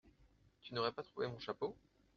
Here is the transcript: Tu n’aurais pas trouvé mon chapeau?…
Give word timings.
Tu 0.63 0.73
n’aurais 0.73 0.91
pas 0.91 1.03
trouvé 1.03 1.27
mon 1.27 1.37
chapeau?… 1.37 1.77